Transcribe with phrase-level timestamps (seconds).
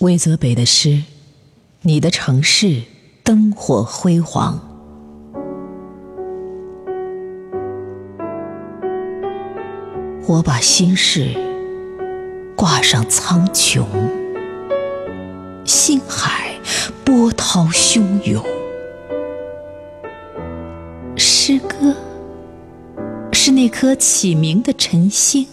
[0.00, 1.02] 魏泽北的诗：
[1.82, 2.80] 你的城市
[3.22, 4.58] 灯火辉煌，
[10.26, 11.28] 我把心事
[12.56, 13.84] 挂上苍穹，
[15.66, 16.54] 星海
[17.04, 18.42] 波涛汹涌，
[21.14, 21.94] 诗歌
[23.32, 25.46] 是那颗启明的晨星，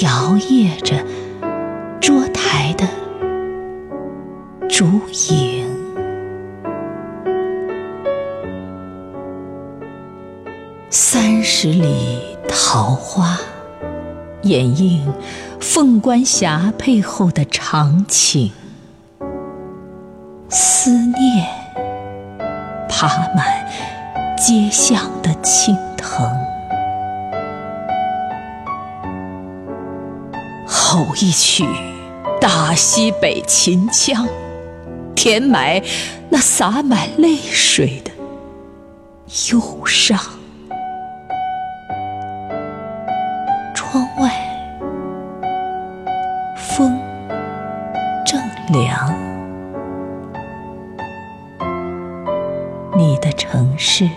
[0.00, 1.04] 摇曳着。
[2.76, 2.86] 的
[4.68, 4.84] 烛
[5.30, 5.66] 影，
[10.90, 13.38] 三十里桃花，
[14.42, 15.12] 掩映
[15.60, 18.52] 凤冠霞帔后的长情。
[20.48, 21.48] 思念
[22.88, 23.66] 爬满
[24.36, 26.30] 街巷的青藤，
[30.66, 31.64] 吼一曲。
[32.40, 34.26] 大西北秦腔，
[35.14, 35.82] 填埋
[36.28, 38.10] 那洒满泪水的
[39.52, 40.18] 忧伤。
[43.74, 44.30] 窗外
[46.56, 46.98] 风
[48.24, 48.40] 正
[48.72, 49.14] 凉，
[52.96, 54.08] 你的城市。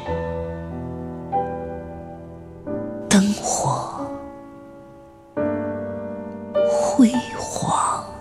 [7.00, 8.19] 辉煌。